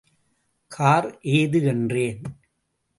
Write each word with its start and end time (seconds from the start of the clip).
Car 0.71 1.09
ஏது 1.21 1.63
என்றேன். 1.63 2.21